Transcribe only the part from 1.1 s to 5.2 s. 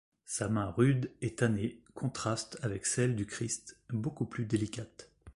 et tannée contraste avec celle du Christ, beaucoup plus délicate.